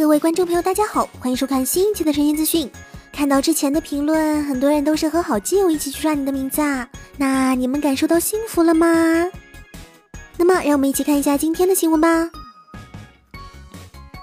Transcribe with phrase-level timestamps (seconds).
[0.00, 2.70] 各位观众朋友，大家好，欢迎收看新一期的神仙资讯。
[3.12, 6.88] 看到之前的评论，很多人都是和好基友一起去刷你的名字啊，
[7.18, 8.86] 那你们感受到幸福了吗？
[10.38, 12.30] 那么，让我们一起看一下今天的新闻吧。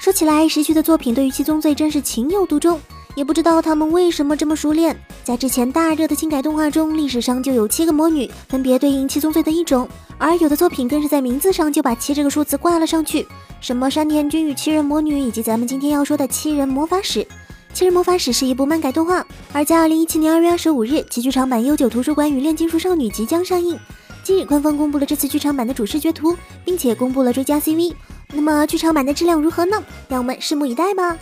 [0.00, 2.80] 说起来，时序的作品对于七宗罪真是情有独钟，
[3.16, 4.94] 也不知道他们为什么这么熟练。
[5.24, 9.88] 在之前大热的轻改动画中，历史上就有七个魔女，分别对应七宗罪的一种，
[10.18, 13.26] 而有的作品更是在名字上就把七这个数字挂了上去。
[13.58, 17.26] 什么山田君与七人魔女，以及咱们今天要说的七人魔法使。
[17.72, 23.78] 七人魔法使是一部漫改动画，而在二零一七年二月二十五日，其剧场版《悠久图书馆与炼金术少女》即将上映。
[24.22, 27.94] 今日官方公布了这次剧场版的主视觉图，并且公布了追加 CV。
[28.34, 29.82] 那么剧场版的质量如何呢？
[30.08, 31.16] 让我们拭目以待吧。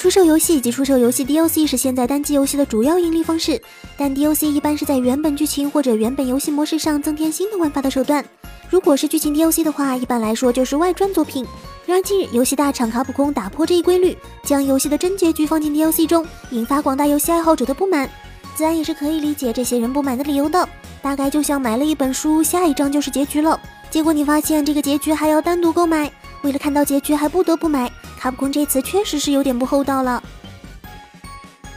[0.00, 3.60] 出售游戏以及出售游戏 DLC 是现在单机游戏的主要盈利方式，
[3.98, 8.24] 但 DLC 一般是在原本剧情或者原本游戏模式上增添新的玩法的手段。
[8.70, 11.46] 如果是剧情 DLC 的话，一般来说就是外传作品。
[11.84, 18.08] 然而近日，游戏大厂卡普空打破这一规律，将游戏的真结局放进 DLC 中，引发广大游戏爱好者的不满。
[18.56, 20.66] 自然也是可以理解这些人不满的理由的。
[21.02, 27.92] 大概就像买了一本书，下一章就是结局了，结果你发现这个结局还要单独购买，为了看到结局还不得不买。
[28.20, 30.22] 卡普空这次确实是有点不厚道了。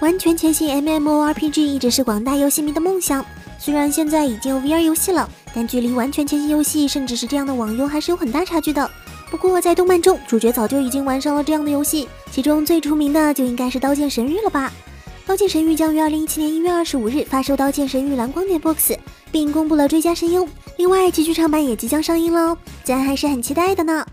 [0.02, 3.26] 完全潜行 MMORPG 一直是广大游戏迷的梦想。
[3.58, 8.92] 虽然现在已经有 VR 游戏了，但距离完全潜行游戏，甚至是这样的网游，还是有很大差距的。
[9.32, 14.70] 不过在动漫中，主角早就已经玩上了这样的游戏，其中最出名的就应该是《刀剑神域》了吧？
[15.28, 18.92] 《刀剑神域》将于二零一七年一月二十五日发售《刀剑神域蓝光碟 Box》，
[19.32, 20.46] 并公布了追加声优。
[20.78, 24.06] 另外，其剧场版也即将上映喽，咱还是很期待的呢。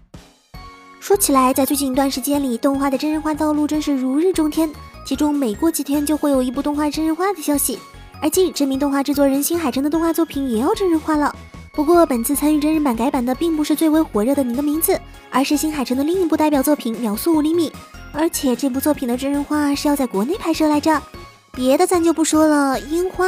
[1.10, 4.70] 说起来，在最近一段时间里，动画的真人化道路真是如日中天，
[5.04, 7.80] 其中每过几天就会有一部动画真人化的消息。
[8.22, 11.34] 而近日，知名动画制作人新海诚的动画作品也要真人化了。
[11.72, 14.92] 不过，本次参与真人版改版的并不是最为火热的《你的名字》，
[15.30, 17.70] 而是新海诚的另一部代表作品《秒速五厘米》。
[18.12, 21.02] 而且这部作品的真人化是要在国内拍摄来着。
[21.50, 23.26] 别的咱就不说了，樱花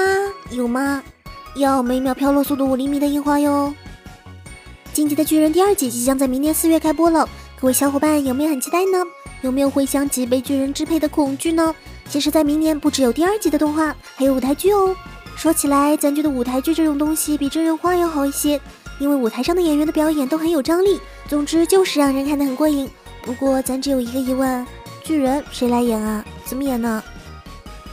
[0.53, 1.03] 有吗？
[1.57, 3.75] 要每秒飘落速度五厘米的樱花哟。
[4.95, 7.29] 《进击的巨人》第二季即将在明年四月开播了，
[7.63, 9.05] 各位小伙伴有没有很期待呢？
[9.41, 11.73] 有没有回想起被巨人支配的恐惧呢？
[12.09, 14.97] 其实，在明年不只有第二季的动画，还有舞台剧哦。
[15.37, 18.61] 说起来，咱觉得舞台剧这种东西比真人化要好一些，
[18.99, 20.99] 因为舞台上的演员的表演都很有张力。
[21.29, 22.91] 总之就是让人看得很过瘾。
[23.23, 24.67] 不过，咱只有一个疑问：
[25.05, 26.25] 巨人谁来演啊？
[26.45, 27.01] 怎么演呢？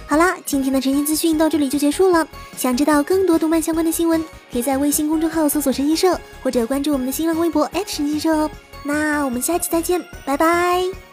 [0.08, 2.28] 好啦，今天的神仙资讯到这里就结束了。
[2.58, 4.20] 想知道更多动漫相关的新闻，
[4.52, 8.50] 可以在微信公众号搜索“神仙社”或者关注我们的新浪微博神奇社哦。
[8.84, 11.09] 那我们下期再见，拜拜。